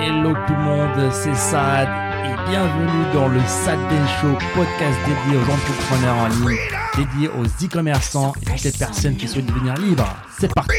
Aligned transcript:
Hello 0.00 0.32
tout 0.46 0.52
le 0.54 0.58
monde, 0.60 1.12
c'est 1.12 1.34
Sad 1.34 1.88
et 2.24 2.50
bienvenue 2.50 3.12
dans 3.12 3.28
le 3.28 3.40
Sad 3.40 3.78
Den 3.88 4.06
Show, 4.20 4.38
podcast 4.54 4.96
dédié 5.06 5.38
aux 5.38 5.50
entrepreneurs 5.52 6.16
en 6.16 6.28
ligne, 6.28 6.58
dédié 6.96 7.28
aux 7.28 7.44
e-commerçants 7.64 8.32
et 8.42 8.44
toutes 8.44 8.62
les 8.64 8.72
personnes 8.72 9.16
qui 9.16 9.26
souhaitent 9.28 9.46
devenir 9.46 9.74
libres. 9.74 10.08
C'est 10.38 10.52
parti. 10.54 10.70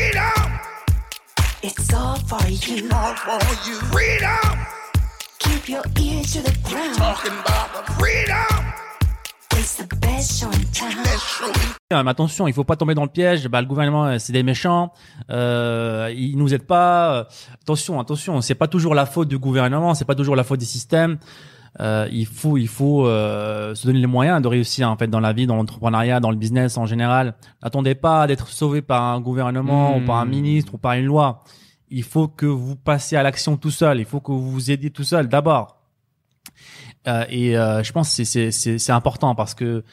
It's 1.62 1.94
all 1.94 2.16
for 2.28 2.40
you. 2.47 2.88
all 2.92 3.16
for 3.16 3.40
you. 3.68 3.76
Freedom, 3.92 4.58
Keep 5.40 5.70
your 5.70 5.84
ear 6.00 6.22
to 6.24 6.42
the 6.42 6.54
ground. 6.70 6.96
talking 6.98 7.34
about 7.34 7.86
the 7.86 7.92
freedom. 7.94 8.89
Attention, 12.08 12.48
il 12.48 12.54
faut 12.54 12.64
pas 12.64 12.76
tomber 12.76 12.94
dans 12.96 13.04
le 13.04 13.10
piège. 13.10 13.48
Bah, 13.48 13.62
le 13.62 13.68
gouvernement, 13.68 14.06
euh, 14.06 14.18
c'est 14.20 14.34
des 14.34 14.44
méchants. 14.44 14.92
Euh, 15.30 16.14
ils 16.16 16.38
nous 16.38 16.54
aident 16.54 16.68
pas. 16.68 17.14
Euh, 17.14 17.24
Attention, 17.62 18.00
attention. 18.00 18.42
C'est 18.42 18.55
pas 18.55 18.68
toujours 18.68 18.96
la 18.96 19.05
faute 19.05 19.28
du 19.28 19.38
gouvernement. 19.38 19.94
C'est 19.94 20.05
pas 20.05 20.16
toujours 20.16 20.36
la 20.36 20.44
faute 20.44 20.60
des 20.60 20.66
systèmes. 20.66 21.18
Euh, 21.80 22.08
il 22.12 22.26
faut, 22.26 22.58
il 22.58 22.68
faut 22.68 23.05
euh, 23.05 23.76
se 23.76 23.86
donner 23.86 24.00
les 24.00 24.08
moyens 24.08 24.41
de 24.41 24.48
réussir 24.48 24.90
en 24.90 24.98
fait 24.98 25.08
dans 25.08 25.20
la 25.20 25.34
vie, 25.34 25.46
dans 25.46 25.55
l'entrepreneuriat, 25.55 26.20
dans 26.20 26.32
le 26.32 26.38
business 26.38 26.77
en 26.77 26.86
général. 26.88 27.36
N'attendez 27.63 27.94
pas 27.94 28.26
d'être 28.26 28.48
sauvé 28.48 28.82
par 28.82 29.04
un 29.04 29.22
gouvernement 29.22 29.96
Hmm. 29.98 30.04
ou 30.04 30.05
par 30.05 30.18
un 30.18 30.26
ministre 30.26 30.74
ou 30.76 30.77
par 30.77 30.94
une 30.94 31.05
loi. 31.05 31.44
Il 31.90 32.04
faut 32.04 32.27
que 32.27 32.46
vous 32.46 32.76
passiez 32.76 33.18
à 33.18 33.24
l'action 33.24 33.55
tout 33.58 33.72
seul. 33.72 33.99
Il 33.99 34.05
faut 34.05 34.20
que 34.20 34.32
vous 34.32 34.52
vous 34.52 34.72
aidiez 34.72 34.90
tout 34.90 35.04
seul 35.04 35.27
d'abord. 35.27 35.79
Euh, 37.08 37.23
et 37.30 37.58
euh, 37.58 37.81
je 37.84 37.91
pense 37.94 38.16
que 38.16 38.23
c'est- 38.23 38.89
important 38.91 39.34
parce 39.35 39.53
que 39.53 39.84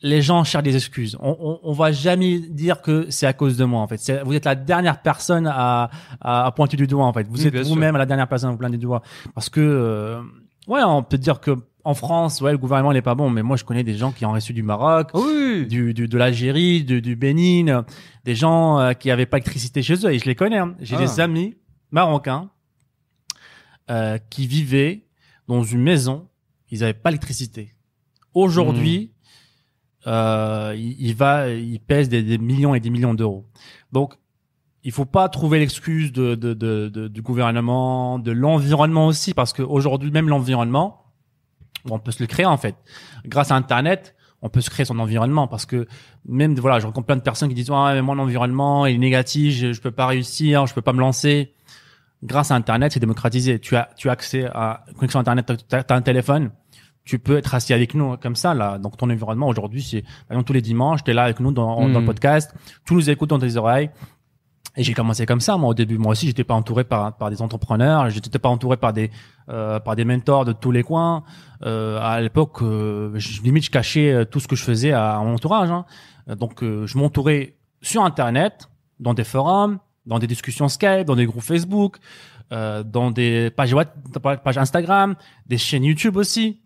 les 0.00 0.22
gens 0.22 0.44
cherchent 0.44 0.62
des 0.64 0.76
excuses. 0.76 1.16
On, 1.20 1.36
on, 1.40 1.60
on 1.62 1.72
va 1.72 1.90
jamais 1.92 2.38
dire 2.38 2.82
que 2.82 3.06
c'est 3.10 3.26
à 3.26 3.32
cause 3.32 3.56
de 3.56 3.64
moi 3.64 3.80
en 3.80 3.88
fait. 3.88 4.12
Vous 4.24 4.34
êtes 4.34 4.44
la 4.44 4.54
dernière 4.54 5.02
personne 5.02 5.46
à, 5.46 5.90
à, 6.20 6.46
à 6.46 6.52
pointer 6.52 6.76
du 6.76 6.86
doigt 6.86 7.04
en 7.04 7.12
fait. 7.12 7.26
Vous 7.28 7.40
Oui, 7.42 7.46
êtes 7.48 7.66
vous-même 7.66 7.96
la 7.96 8.06
dernière 8.06 8.28
personne 8.28 8.48
à 8.50 8.52
vous 8.52 8.58
pointer 8.58 8.76
du 8.78 8.84
doigt 8.84 9.02
parce 9.34 9.48
que 9.50 9.60
euh, 9.60 10.20
ouais, 10.68 10.82
on 10.84 11.02
peut 11.02 11.18
dire 11.18 11.40
que 11.40 11.56
en 11.84 11.94
France, 11.94 12.40
ouais, 12.42 12.52
le 12.52 12.58
gouvernement 12.58 12.92
n'est 12.92 13.02
pas 13.02 13.14
bon, 13.14 13.28
mais 13.30 13.42
moi 13.42 13.56
je 13.56 13.64
connais 13.64 13.82
des 13.84 13.94
gens 13.96 14.12
qui 14.12 14.24
ont 14.26 14.32
reçu 14.32 14.52
du 14.52 14.62
Maroc, 14.62 15.10
Oui. 15.14 15.66
du, 15.66 15.94
du 15.94 16.06
de 16.06 16.18
l'Algérie, 16.18 16.84
du, 16.84 17.00
du 17.02 17.16
Bénin, 17.16 17.84
des 18.24 18.34
gens 18.34 18.78
euh, 18.78 18.92
qui 18.92 19.10
avaient 19.10 19.26
pas 19.26 19.38
d'électricité 19.38 19.82
chez 19.82 19.94
eux 20.06 20.12
et 20.12 20.18
je 20.18 20.24
les 20.26 20.34
connais. 20.34 20.58
hein. 20.58 20.74
J'ai 20.80 20.96
Ah. 20.96 21.00
des 21.00 21.18
amis 21.20 21.56
marocains 21.90 22.50
euh, 23.90 24.18
qui 24.30 24.46
vivaient 24.46 25.02
dans 25.48 25.62
une 25.64 25.82
maison, 25.82 26.28
ils 26.70 26.84
avaient 26.84 26.94
pas 26.94 27.10
d'électricité. 27.10 27.74
Aujourd'hui, 28.34 29.12
euh, 30.06 30.74
il, 30.76 30.96
il 31.00 31.14
va, 31.14 31.48
il 31.50 31.80
pèse 31.80 32.08
des, 32.08 32.22
des 32.22 32.38
millions 32.38 32.74
et 32.74 32.80
des 32.80 32.90
millions 32.90 33.14
d'euros. 33.14 33.46
Donc, 33.92 34.14
il 34.84 34.92
faut 34.92 35.04
pas 35.06 35.28
trouver 35.28 35.58
l'excuse 35.58 36.12
de, 36.12 36.34
de, 36.34 36.54
de, 36.54 36.88
de- 36.88 37.08
du 37.08 37.20
gouvernement, 37.22 38.18
de 38.18 38.30
l'environnement 38.30 39.06
aussi, 39.08 39.34
parce 39.34 39.52
qu'aujourd'hui, 39.52 40.10
même 40.10 40.28
l'environnement, 40.28 41.04
on 41.90 41.98
peut 41.98 42.12
se 42.12 42.22
le 42.22 42.26
créer 42.26 42.46
en 42.46 42.56
fait. 42.56 42.76
Grâce 43.26 43.50
à 43.50 43.56
Internet, 43.56 44.14
on 44.40 44.48
peut 44.48 44.60
se 44.60 44.70
créer 44.70 44.84
son 44.86 44.98
environnement 45.00 45.48
parce 45.48 45.66
que 45.66 45.86
même 46.26 46.54
voilà, 46.54 46.78
je 46.78 46.86
rencontre 46.86 47.06
plein 47.06 47.16
de 47.16 47.22
personnes 47.22 47.48
qui 47.48 47.54
disent 47.56 47.70
ah 47.72 47.92
mais 47.94 48.02
moi 48.02 48.14
l'environnement 48.14 48.86
il 48.86 48.94
est 48.96 48.98
négatif, 48.98 49.54
je, 49.54 49.72
je 49.72 49.80
peux 49.80 49.90
pas 49.90 50.06
réussir, 50.06 50.66
je 50.66 50.74
peux 50.74 50.82
pas 50.82 50.92
me 50.92 51.00
lancer. 51.00 51.54
Grâce 52.22 52.50
à 52.50 52.54
Internet, 52.56 52.92
c'est 52.92 53.00
démocratisé. 53.00 53.58
Tu 53.60 53.76
as 53.76 53.88
tu 53.96 54.08
as 54.08 54.12
accès 54.12 54.44
à 54.46 54.84
connexion 54.96 55.20
Internet, 55.20 55.52
t'as 55.68 55.82
as 55.88 55.94
un 55.94 56.02
téléphone, 56.02 56.50
tu 57.04 57.18
peux 57.18 57.36
être 57.38 57.54
assis 57.54 57.72
avec 57.72 57.94
nous 57.94 58.16
comme 58.16 58.36
ça 58.36 58.54
là. 58.54 58.78
Donc 58.78 58.96
ton 58.96 59.08
environnement 59.08 59.46
aujourd'hui, 59.48 59.82
c'est 59.82 60.02
par 60.02 60.32
exemple 60.32 60.46
tous 60.46 60.52
les 60.52 60.62
dimanches, 60.62 61.04
tu 61.04 61.10
es 61.12 61.14
là 61.14 61.24
avec 61.24 61.38
nous 61.40 61.52
dans, 61.52 61.88
Mm. 61.88 61.92
dans 61.92 62.00
le 62.00 62.06
podcast, 62.06 62.54
tu 62.84 62.94
nous 62.94 63.08
écoutes 63.08 63.30
dans 63.30 63.38
tes 63.38 63.56
oreilles. 63.56 63.90
Et 64.76 64.84
j'ai 64.84 64.94
commencé 64.94 65.26
comme 65.26 65.40
ça 65.40 65.56
moi 65.56 65.70
au 65.70 65.74
début. 65.74 65.98
Moi 65.98 66.12
aussi, 66.12 66.26
j'étais 66.26 66.44
pas 66.44 66.54
entouré 66.54 66.84
par 66.84 67.16
par 67.16 67.30
des 67.30 67.40
entrepreneurs, 67.42 68.10
j'étais 68.10 68.38
pas 68.38 68.48
entouré 68.48 68.76
par 68.76 68.92
des 68.92 69.10
euh, 69.48 69.80
par 69.80 69.96
des 69.96 70.04
mentors 70.04 70.44
de 70.44 70.52
tous 70.52 70.70
les 70.70 70.82
coins. 70.82 71.24
Euh, 71.64 71.98
à 72.00 72.20
l'époque, 72.20 72.62
euh, 72.62 73.10
je, 73.14 73.42
limite, 73.42 73.64
je 73.64 73.70
cachais 73.70 74.12
euh, 74.12 74.24
tout 74.24 74.38
ce 74.38 74.46
que 74.46 74.54
je 74.54 74.62
faisais 74.62 74.92
à, 74.92 75.16
à 75.16 75.22
mon 75.24 75.34
entourage. 75.34 75.70
Hein. 75.70 75.84
Donc, 76.36 76.62
euh, 76.62 76.86
je 76.86 76.96
m'entourais 76.98 77.56
sur 77.80 78.04
Internet, 78.04 78.68
dans 79.00 79.14
des 79.14 79.24
forums, 79.24 79.78
dans 80.08 80.18
des 80.18 80.26
discussions 80.26 80.68
Skype, 80.68 81.04
dans 81.06 81.14
des 81.14 81.26
groupes 81.26 81.42
Facebook, 81.44 81.98
euh, 82.50 82.82
dans 82.82 83.10
des 83.12 83.50
pages, 83.50 83.74
pages 84.42 84.58
Instagram, 84.58 85.14
des 85.46 85.58
chaînes 85.58 85.84
YouTube 85.84 86.16
aussi. 86.16 86.60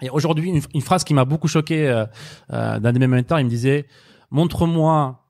Et 0.00 0.08
aujourd'hui, 0.08 0.48
une, 0.48 0.62
une 0.74 0.80
phrase 0.80 1.04
qui 1.04 1.12
m'a 1.12 1.24
beaucoup 1.24 1.48
choqué 1.48 1.88
euh, 1.88 2.06
euh, 2.52 2.78
d'un 2.80 2.92
de 2.92 2.98
mes 2.98 3.06
mentors, 3.06 3.38
il 3.40 3.44
me 3.44 3.50
disait 3.50 3.86
"Montre-moi, 4.30 5.22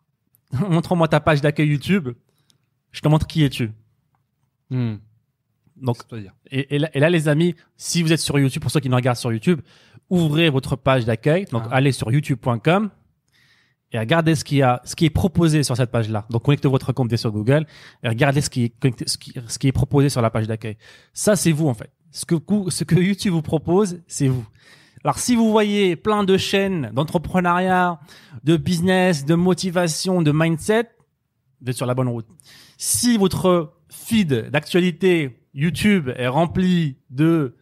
montre-moi 0.71 1.09
ta 1.09 1.21
page 1.21 1.41
d'accueil 1.41 1.69
YouTube, 1.69 2.11
je 2.93 3.01
te 3.01 3.09
montre 3.09 3.27
qui 3.27 3.43
es-tu." 3.45 3.71
Hmm. 4.71 4.97
Donc, 5.77 5.97
C'est-à-dire. 6.09 6.33
et, 6.51 6.77
et 6.77 6.79
là, 6.79 6.89
et 6.95 7.01
là, 7.01 7.11
les 7.11 7.29
amis, 7.29 7.55
si 7.77 8.03
vous 8.03 8.13
êtes 8.13 8.21
sur 8.21 8.39
YouTube, 8.39 8.63
pour 8.63 8.71
ceux 8.71 8.81
qui 8.81 8.89
nous 8.89 8.97
regardent 8.97 9.17
sur 9.17 9.33
YouTube, 9.33 9.61
ouvrez 10.11 10.49
votre 10.51 10.77
page 10.77 11.05
d'accueil. 11.07 11.47
Donc, 11.47 11.65
Ah. 11.71 11.77
allez 11.77 11.93
sur 11.93 12.13
youtube.com 12.13 12.91
et 13.93 13.99
regardez 13.99 14.35
ce 14.35 14.45
qu'il 14.45 14.59
y 14.59 14.63
a, 14.63 14.81
ce 14.85 14.97
qui 14.97 15.05
est 15.05 15.11
proposé 15.11 15.63
sur 15.63 15.77
cette 15.77 15.91
page-là. 15.91 16.27
Donc, 16.31 16.43
connectez 16.45 16.69
votre 16.69 16.93
compte 16.93 17.15
sur 17.15 17.31
Google 17.31 17.67
et 18.03 18.09
regardez 18.09 18.41
ce 18.41 18.49
qui 18.49 18.65
est, 18.65 19.09
ce 19.09 19.19
qui, 19.19 19.35
ce 19.47 19.59
qui 19.59 19.69
est 19.69 19.73
proposé 19.73 20.09
sur 20.09 20.23
la 20.23 20.31
page 20.31 20.47
d'accueil. 20.47 20.77
Ça, 21.13 21.37
c'est 21.37 21.53
vous, 21.53 21.69
en 21.69 21.75
fait. 21.75 21.91
Ce 22.11 22.25
que, 22.25 22.35
ce 22.69 22.85
que 22.85 22.95
YouTube 22.95 23.33
vous 23.33 23.43
propose, 23.43 24.01
c'est 24.07 24.29
vous. 24.29 24.47
Alors, 25.05 25.19
si 25.19 25.35
vous 25.35 25.51
voyez 25.51 25.97
plein 25.97 26.25
de 26.25 26.37
chaînes 26.37 26.91
d'entrepreneuriat, 26.95 28.01
de 28.45 28.57
business, 28.57 29.25
de 29.25 29.35
motivation, 29.35 30.23
de 30.23 30.33
mindset, 30.33 30.89
vous 31.61 31.71
êtes 31.71 31.77
sur 31.77 31.87
la 31.87 31.95
bonne 31.95 32.09
route. 32.09 32.27
Si 32.79 33.19
votre 33.19 33.75
feed 33.89 34.51
d'actualité 34.51 35.39
YouTube 35.55 36.11
est 36.17 36.29
rempli 36.29 36.97
de 37.11 37.57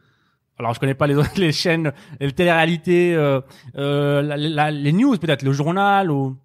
alors 0.60 0.75
je 0.75 0.81
connais 0.81 0.94
pas 0.94 1.06
les 1.06 1.15
autres 1.16 1.32
les 1.37 1.53
chaînes 1.53 1.93
les 2.21 2.31
téléréalités 2.32 3.15
euh, 3.15 3.41
euh, 3.76 4.22
la- 4.22 4.37
la- 4.37 4.71
les 4.71 4.93
news 4.93 5.16
peut-être 5.19 5.43
le 5.43 5.53
journal 5.53 6.10
ou 6.10 6.37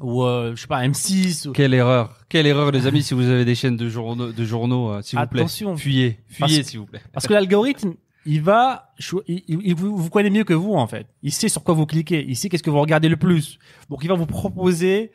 ou 0.00 0.24
euh, 0.24 0.52
je 0.56 0.62
sais 0.62 0.66
pas 0.66 0.84
M6 0.86 1.48
ou- 1.48 1.52
Quelle 1.52 1.74
erreur. 1.74 2.16
Quelle 2.28 2.46
erreur, 2.46 2.70
les 2.72 2.86
amis, 2.86 3.02
si 3.02 3.12
vous 3.14 3.28
avez 3.28 3.44
des 3.44 3.54
chaînes 3.54 3.76
de 3.76 3.88
journaux, 3.90 4.32
de 4.32 4.44
journaux, 4.44 4.90
euh, 4.90 5.02
s'il 5.02 5.18
vous 5.18 5.26
plaît. 5.26 5.40
Attention. 5.42 5.76
Fuyez. 5.76 6.18
Fuyez, 6.28 6.62
s'il 6.64 6.80
vous 6.80 6.86
plaît. 6.86 7.02
parce 7.12 7.26
que 7.28 7.34
l'algorithme 7.34 7.92
il 8.24 8.40
va 8.40 8.94
il- 9.28 9.42
il 9.48 9.74
vous, 9.74 9.96
vous 9.96 10.08
connaît 10.10 10.30
mieux 10.30 10.44
que 10.44 10.54
vous 10.54 10.72
en 10.74 10.86
fait 10.86 11.06
il 11.22 11.32
sait 11.32 11.48
sur 11.48 11.62
quoi 11.64 11.74
vous 11.74 11.86
cliquez 11.86 12.24
il 12.26 12.36
sait 12.36 12.48
qu'est-ce 12.48 12.62
que 12.62 12.70
vous 12.70 12.80
regardez 12.80 13.08
le 13.08 13.16
plus 13.16 13.58
donc 13.90 13.98
il 14.04 14.08
va 14.08 14.14
vous 14.14 14.26
proposer 14.26 15.10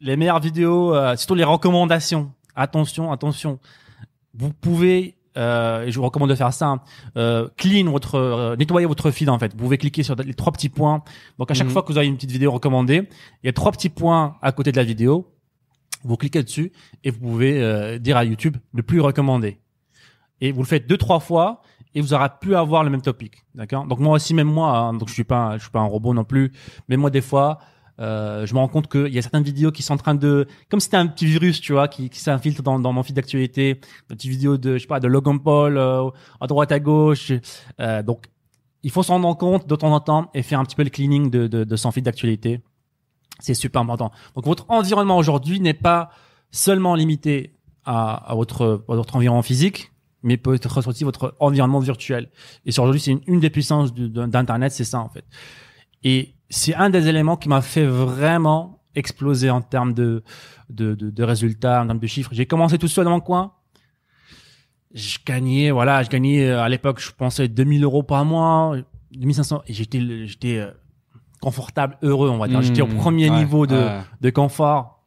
les 0.00 0.14
meilleures 0.16 0.40
vidéos 0.40 0.94
euh, 0.94 1.16
surtout 1.16 1.34
les 1.34 1.44
recommandations 1.44 2.32
attention 2.54 3.10
attention 3.12 3.58
vous 4.34 4.52
pouvez 4.52 5.16
euh, 5.36 5.84
et 5.84 5.90
je 5.90 5.96
vous 5.98 6.04
recommande 6.04 6.30
de 6.30 6.34
faire 6.34 6.52
ça 6.52 6.66
hein, 6.68 6.80
euh, 7.16 7.48
clean 7.56 7.90
votre 7.90 8.14
euh, 8.16 8.56
nettoyer 8.56 8.86
votre 8.86 9.10
feed 9.10 9.28
en 9.28 9.38
fait. 9.38 9.52
Vous 9.52 9.58
pouvez 9.58 9.78
cliquer 9.78 10.02
sur 10.02 10.14
les 10.16 10.34
trois 10.34 10.52
petits 10.52 10.68
points. 10.68 11.02
Donc 11.38 11.50
à 11.50 11.54
chaque 11.54 11.66
Mhm. 11.66 11.72
fois 11.72 11.82
que 11.82 11.92
vous 11.92 11.98
avez 11.98 12.06
une 12.06 12.14
petite 12.16 12.30
vidéo 12.32 12.52
recommandée 12.52 13.08
il 13.42 13.46
y 13.46 13.48
a 13.48 13.52
trois 13.52 13.72
petits 13.72 13.88
points 13.88 14.36
à 14.42 14.52
côté 14.52 14.70
de 14.72 14.76
la 14.76 14.84
vidéo. 14.84 15.30
Vous 16.04 16.16
cliquez 16.16 16.42
dessus 16.42 16.72
et 17.02 17.10
vous 17.10 17.18
pouvez 17.18 17.62
euh, 17.62 17.98
dire 17.98 18.16
à 18.16 18.24
YouTube 18.24 18.56
ne 18.74 18.82
plus 18.82 19.00
recommander. 19.00 19.58
Et 20.40 20.52
vous 20.52 20.60
le 20.62 20.66
faites 20.66 20.86
deux 20.86 20.98
trois 20.98 21.20
fois 21.20 21.62
et 21.94 22.00
vous 22.00 22.12
aurez 22.12 22.28
pu 22.40 22.54
avoir 22.56 22.84
le 22.84 22.90
même 22.90 23.02
topic. 23.02 23.44
D'accord? 23.54 23.86
Donc 23.86 24.00
moi 24.00 24.14
aussi 24.16 24.34
même 24.34 24.48
moi 24.48 24.76
hein, 24.76 24.94
donc 24.94 25.08
je 25.08 25.14
suis 25.14 25.24
pas 25.24 25.56
je 25.56 25.62
suis 25.62 25.70
pas 25.70 25.80
un 25.80 25.86
robot 25.86 26.12
non 26.12 26.24
plus. 26.24 26.52
Mais 26.88 26.96
moi 26.96 27.10
des 27.10 27.20
fois 27.22 27.58
euh, 28.00 28.44
je 28.46 28.54
me 28.54 28.58
rends 28.58 28.68
compte 28.68 28.88
qu'il 28.88 29.12
y 29.14 29.18
a 29.18 29.22
certaines 29.22 29.44
vidéos 29.44 29.70
qui 29.70 29.82
sont 29.82 29.94
en 29.94 29.98
train 29.98 30.14
de 30.14 30.46
comme 30.68 30.80
si 30.80 30.86
c'était 30.86 30.96
un 30.96 31.06
petit 31.06 31.26
virus 31.26 31.60
tu 31.60 31.72
vois 31.72 31.86
qui, 31.86 32.10
qui 32.10 32.18
s'infiltre 32.18 32.62
dans, 32.62 32.78
mon 32.78 33.02
feed 33.02 33.14
d'actualité 33.14 33.74
des 33.74 33.80
petites 34.16 34.30
vidéos 34.30 34.56
de 34.56 34.74
je 34.74 34.82
sais 34.82 34.86
pas 34.86 35.00
de 35.00 35.06
Logan 35.06 35.38
Paul 35.38 35.78
euh, 35.78 36.10
à 36.40 36.46
droite 36.46 36.72
à 36.72 36.80
gauche 36.80 37.32
euh, 37.80 38.02
donc 38.02 38.26
il 38.82 38.90
faut 38.90 39.02
s'en 39.02 39.14
rendre 39.20 39.36
compte 39.36 39.68
de 39.68 39.76
temps 39.76 39.92
en 39.92 40.00
temps 40.00 40.30
et 40.34 40.42
faire 40.42 40.58
un 40.58 40.64
petit 40.64 40.76
peu 40.76 40.82
le 40.82 40.90
cleaning 40.90 41.30
de, 41.30 41.46
de, 41.46 41.62
de 41.62 41.76
son 41.76 41.92
feed 41.92 42.04
d'actualité 42.04 42.60
c'est 43.38 43.54
super 43.54 43.82
important 43.82 44.10
donc 44.34 44.44
votre 44.44 44.66
environnement 44.70 45.16
aujourd'hui 45.16 45.60
n'est 45.60 45.72
pas 45.72 46.10
seulement 46.50 46.96
limité 46.96 47.54
à, 47.84 48.30
à 48.30 48.34
votre 48.34 48.84
à 48.88 48.94
votre 48.96 49.14
environnement 49.14 49.42
physique 49.42 49.92
mais 50.24 50.38
peut 50.38 50.54
être 50.54 50.88
aussi 50.88 51.04
votre 51.04 51.36
environnement 51.38 51.80
virtuel. 51.80 52.30
Et 52.64 52.70
aujourd'hui, 52.70 52.98
c'est 52.98 53.16
une, 53.26 53.40
des 53.40 53.50
puissances 53.50 53.92
d'Internet, 53.92 54.72
c'est 54.72 54.84
ça 54.84 55.00
en 55.00 55.10
fait. 55.10 55.24
Et 56.02 56.33
c'est 56.50 56.74
un 56.74 56.90
des 56.90 57.08
éléments 57.08 57.36
qui 57.36 57.48
m'a 57.48 57.62
fait 57.62 57.86
vraiment 57.86 58.80
exploser 58.94 59.50
en 59.50 59.60
termes 59.60 59.92
de, 59.94 60.22
de, 60.70 60.94
de, 60.94 61.10
de 61.10 61.22
résultats, 61.24 61.82
en 61.82 61.86
termes 61.86 61.98
de 61.98 62.06
chiffres. 62.06 62.30
J'ai 62.32 62.46
commencé 62.46 62.78
tout 62.78 62.88
seul 62.88 63.04
dans 63.04 63.10
mon 63.10 63.20
coin. 63.20 63.52
Je 64.94 65.18
gagnais, 65.26 65.70
voilà, 65.72 66.02
je 66.04 66.08
gagnais 66.10 66.48
euh, 66.48 66.62
à 66.62 66.68
l'époque, 66.68 67.00
je 67.00 67.10
pensais 67.10 67.48
2000 67.48 67.82
euros 67.82 68.04
par 68.04 68.24
mois, 68.24 68.76
2500, 69.12 69.62
et 69.66 69.72
j'étais, 69.72 70.26
j'étais 70.26 70.58
euh, 70.58 70.70
confortable, 71.40 71.96
heureux, 72.02 72.28
on 72.30 72.38
va 72.38 72.46
dire. 72.46 72.62
J'étais 72.62 72.82
au 72.82 72.86
Hmm. 72.86 72.94
premier 72.96 73.28
Ouais, 73.30 73.38
niveau 73.38 73.66
de, 73.66 73.74
ouais. 73.74 74.00
de 74.20 74.30
confort. 74.30 75.02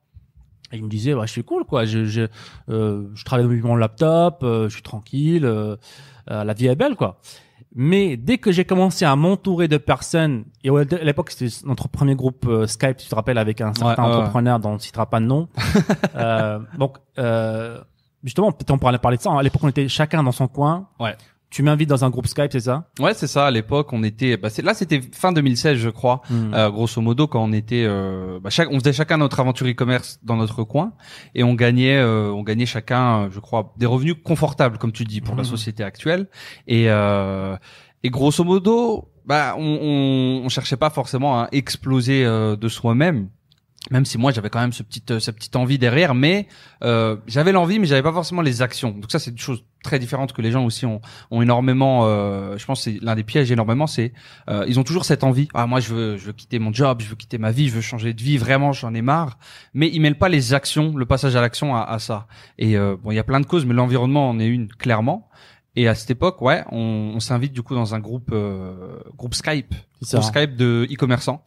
Et 0.73 0.77
il 0.77 0.83
me 0.83 0.89
disait, 0.89 1.13
ouais, 1.13 1.25
je 1.25 1.31
suis 1.31 1.45
cool, 1.45 1.63
quoi. 1.63 1.85
Je, 1.85 2.03
je, 2.03 2.23
euh, 2.69 3.07
je 3.15 3.23
travaille 3.23 3.45
depuis 3.45 3.61
mon 3.61 3.77
laptop, 3.77 4.39
euh, 4.43 4.67
je 4.67 4.73
suis 4.73 4.81
tranquille, 4.83 5.45
euh, 5.45 5.77
euh, 6.29 6.43
la 6.43 6.53
vie 6.53 6.67
est 6.67 6.75
belle, 6.75 6.97
quoi. 6.97 7.21
Mais 7.75 8.17
dès 8.17 8.37
que 8.37 8.51
j'ai 8.51 8.65
commencé 8.65 9.05
à 9.05 9.15
m'entourer 9.15 9.67
de 9.67 9.77
personnes, 9.77 10.45
et 10.63 10.69
à 10.69 11.03
l'époque 11.03 11.31
c'était 11.31 11.53
notre 11.65 11.87
premier 11.87 12.15
groupe 12.15 12.45
euh, 12.47 12.65
Skype, 12.65 12.97
tu 12.97 13.07
te 13.07 13.15
rappelles, 13.15 13.37
avec 13.37 13.61
un 13.61 13.73
certain 13.73 14.03
Ouais, 14.03 14.15
entrepreneur 14.15 14.59
dont 14.59 14.71
on 14.71 14.73
ne 14.73 14.79
citera 14.79 15.07
pas 15.09 15.19
de 15.19 15.25
nom. 15.25 15.47
euh, 16.15 16.59
donc, 16.77 16.97
euh, 17.19 17.79
justement, 18.23 18.51
peut-être 18.51 18.71
on 18.71 18.77
pourrait 18.77 18.97
parler 18.97 19.17
de 19.17 19.21
ça. 19.21 19.31
À 19.31 19.43
l'époque, 19.43 19.63
on 19.63 19.69
était 19.69 19.87
chacun 19.87 20.23
dans 20.23 20.31
son 20.31 20.47
coin. 20.47 20.87
Ouais. 20.99 21.15
Tu 21.49 21.63
m'invites 21.63 21.87
dans 21.89 22.03
un 22.03 22.09
groupe 22.09 22.27
Skype, 22.27 22.51
c'est 22.51 22.59
ça? 22.59 22.89
Ouais, 22.99 23.13
c'est 23.13 23.27
ça. 23.27 23.45
À 23.47 23.51
l'époque, 23.51 23.93
on 23.93 24.03
était. 24.03 24.35
Bah, 24.35 24.49
là, 24.63 24.73
c'était 24.73 24.99
fin 25.13 25.31
2016, 25.31 25.77
je 25.77 25.89
crois. 25.89 26.21
Hmm. 26.29 26.53
Euh, 26.53 26.69
grosso 26.69 27.01
modo, 27.01 27.25
quand 27.27 27.41
on 27.41 27.53
était, 27.53 27.85
euh, 27.87 28.39
bah, 28.41 28.49
chaque, 28.49 28.69
on 28.69 28.79
faisait 28.79 28.91
chacun 28.91 29.17
notre 29.17 29.39
aventure 29.39 29.65
e-commerce 29.67 30.19
dans 30.23 30.35
notre 30.35 30.63
coin 30.63 30.91
et 31.35 31.43
on 31.43 31.53
gagnait, 31.53 31.97
euh, 31.97 32.31
on 32.33 32.43
gagnait 32.43 32.65
chacun, 32.65 33.23
euh, 33.23 33.29
je 33.31 33.39
crois, 33.39 33.73
des 33.77 33.85
revenus 33.85 34.15
confortables, 34.23 34.77
comme 34.77 34.91
tu 34.91 35.05
dis, 35.05 35.21
pour 35.21 35.35
la 35.35 35.43
Mhm. 35.43 35.47
société 35.49 35.83
actuelle. 35.83 36.27
Et, 36.67 36.89
euh, 36.89 37.55
et 38.03 38.09
grosso 38.09 38.43
modo, 38.43 39.07
bah, 39.25 39.55
on, 39.57 39.61
on, 39.81 40.45
on 40.45 40.49
cherchait 40.49 40.77
pas 40.77 40.89
forcément 40.89 41.39
à 41.43 41.47
exploser 41.53 42.25
euh, 42.25 42.57
de 42.57 42.67
soi-même. 42.67 43.29
Même 43.91 44.05
si 44.05 44.17
moi 44.17 44.31
j'avais 44.31 44.49
quand 44.49 44.59
même 44.59 44.73
ce 44.73 44.83
petite, 44.83 45.11
euh, 45.11 45.19
cette 45.19 45.35
petite 45.35 45.55
envie 45.55 45.77
derrière, 45.77 46.13
mais 46.13 46.47
euh, 46.83 47.15
j'avais 47.27 47.51
l'envie, 47.51 47.79
mais 47.79 47.87
j'avais 47.87 48.03
pas 48.03 48.11
forcément 48.11 48.41
les 48.41 48.61
actions. 48.61 48.91
Donc 48.91 49.11
ça 49.11 49.19
c'est 49.19 49.31
une 49.31 49.37
chose 49.37 49.63
très 49.83 49.99
différente 49.99 50.33
que 50.33 50.41
les 50.41 50.51
gens 50.51 50.65
aussi 50.65 50.85
ont, 50.85 51.01
ont 51.31 51.41
énormément. 51.41 52.01
Euh, 52.05 52.57
je 52.57 52.65
pense 52.65 52.83
c'est 52.83 52.99
l'un 53.01 53.15
des 53.15 53.23
pièges 53.23 53.51
énormément, 53.51 53.87
c'est 53.87 54.11
euh, 54.49 54.65
ils 54.67 54.79
ont 54.79 54.83
toujours 54.83 55.05
cette 55.05 55.23
envie. 55.23 55.47
Ah 55.53 55.67
moi 55.67 55.79
je 55.79 55.93
veux 55.93 56.17
je 56.17 56.25
veux 56.25 56.33
quitter 56.33 56.59
mon 56.59 56.73
job, 56.73 57.01
je 57.01 57.07
veux 57.07 57.15
quitter 57.15 57.37
ma 57.37 57.51
vie, 57.51 57.69
je 57.69 57.75
veux 57.75 57.81
changer 57.81 58.13
de 58.13 58.21
vie. 58.21 58.37
Vraiment 58.37 58.73
j'en 58.73 58.93
ai 58.93 59.01
marre. 59.01 59.37
Mais 59.73 59.89
ils 59.89 60.01
mêlent 60.01 60.17
pas 60.17 60.29
les 60.29 60.53
actions, 60.53 60.95
le 60.95 61.05
passage 61.05 61.35
à 61.35 61.41
l'action 61.41 61.75
à, 61.75 61.81
à 61.83 61.99
ça. 61.99 62.27
Et 62.57 62.77
euh, 62.77 62.97
bon 63.01 63.11
il 63.11 63.15
y 63.15 63.19
a 63.19 63.23
plein 63.23 63.39
de 63.39 63.45
causes, 63.45 63.65
mais 63.65 63.73
l'environnement 63.73 64.29
en 64.29 64.39
est 64.39 64.47
une 64.47 64.67
clairement. 64.67 65.29
Et 65.77 65.87
à 65.87 65.93
cette 65.93 66.09
époque, 66.09 66.41
ouais, 66.41 66.63
on, 66.71 67.13
on 67.15 67.19
s'invite 67.19 67.53
du 67.53 67.61
coup 67.61 67.75
dans 67.75 67.93
un 67.93 67.99
groupe 67.99 68.31
euh, 68.33 68.97
groupe 69.15 69.35
Skype, 69.35 69.75
groupe. 70.01 70.23
Skype 70.23 70.55
de 70.55 70.87
e-commerçants. 70.91 71.43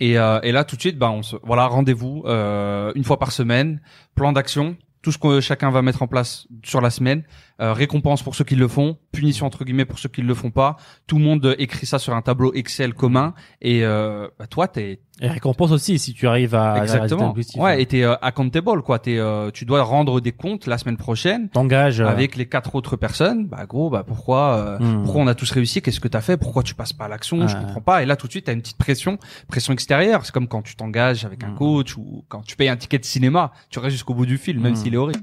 Et, 0.00 0.18
euh, 0.18 0.40
et 0.42 0.50
là 0.50 0.64
tout 0.64 0.74
de 0.74 0.80
suite, 0.80 0.98
bah 0.98 1.12
on 1.12 1.22
se 1.22 1.36
voilà 1.44 1.66
rendez-vous 1.68 2.24
euh, 2.26 2.90
une 2.96 3.04
fois 3.04 3.20
par 3.20 3.30
semaine, 3.30 3.80
plan 4.16 4.32
d'action, 4.32 4.76
tout 5.02 5.12
ce 5.12 5.18
que 5.18 5.40
chacun 5.40 5.70
va 5.70 5.80
mettre 5.80 6.02
en 6.02 6.08
place 6.08 6.48
sur 6.64 6.80
la 6.80 6.90
semaine, 6.90 7.22
euh, 7.60 7.72
récompense 7.72 8.22
pour 8.22 8.34
ceux 8.34 8.44
qui 8.44 8.56
le 8.56 8.66
font, 8.66 8.98
punition 9.12 9.46
entre 9.46 9.64
guillemets 9.64 9.84
pour 9.84 9.98
ceux 9.98 10.08
qui 10.08 10.22
le 10.22 10.34
font 10.34 10.50
pas. 10.50 10.76
Tout 11.06 11.18
le 11.18 11.24
monde 11.24 11.54
écrit 11.58 11.86
ça 11.86 12.00
sur 12.00 12.14
un 12.14 12.22
tableau 12.22 12.52
Excel 12.54 12.94
commun. 12.94 13.34
Et 13.60 13.84
euh, 13.84 14.28
bah, 14.38 14.46
toi, 14.48 14.66
t'es 14.66 15.00
Et 15.20 15.28
récompense 15.28 15.72
aussi 15.72 15.98
si 15.98 16.14
tu 16.14 16.26
arrives 16.28 16.54
à 16.54 16.72
à 16.74 16.82
exactement, 16.82 17.30
objectif. 17.30 17.60
ouais, 17.60 17.82
et 17.82 17.86
t'es 17.86 18.02
euh, 18.04 18.14
accountable 18.22 18.82
quoi. 18.82 18.98
T'es, 18.98 19.18
euh, 19.18 19.50
tu 19.52 19.64
dois 19.64 19.82
rendre 19.82 20.20
des 20.20 20.32
comptes 20.32 20.66
la 20.66 20.78
semaine 20.78 20.96
prochaine 20.96 21.48
T'engages. 21.48 22.00
euh, 22.00 22.06
avec 22.06 22.36
les 22.36 22.46
quatre 22.46 22.74
autres 22.74 22.96
personnes. 22.96 23.46
Bah 23.46 23.66
gros, 23.66 23.90
bah 23.90 24.04
pourquoi, 24.06 24.56
euh, 24.56 24.78
Hmm. 24.78 25.02
pourquoi 25.02 25.22
on 25.22 25.26
a 25.26 25.34
tous 25.34 25.50
réussi? 25.50 25.82
Qu'est-ce 25.82 26.00
que 26.00 26.08
t'as 26.08 26.20
fait? 26.20 26.36
Pourquoi 26.36 26.62
tu 26.62 26.74
passes 26.74 26.92
pas 26.92 27.06
à 27.06 27.08
l'action? 27.08 27.48
Je 27.48 27.56
comprends 27.56 27.80
pas. 27.80 28.02
Et 28.02 28.06
là 28.06 28.16
tout 28.16 28.26
de 28.26 28.32
suite, 28.32 28.46
t'as 28.46 28.52
une 28.52 28.60
petite 28.62 28.78
pression, 28.78 29.18
pression 29.48 29.72
extérieure. 29.72 30.24
C'est 30.24 30.32
comme 30.32 30.46
quand 30.48 30.62
tu 30.62 30.76
t'engages 30.76 31.24
avec 31.24 31.42
un 31.44 31.48
Hmm. 31.48 31.54
coach 31.56 31.96
ou 31.96 32.24
quand 32.28 32.42
tu 32.42 32.56
payes 32.56 32.68
un 32.68 32.76
ticket 32.76 32.98
de 32.98 33.04
cinéma, 33.04 33.52
tu 33.70 33.78
restes 33.80 33.92
jusqu'au 33.92 34.14
bout 34.14 34.26
du 34.26 34.38
film, 34.38 34.62
même 34.62 34.72
Hmm. 34.72 34.76
s'il 34.76 34.94
est 34.94 34.98
horrible. 34.98 35.20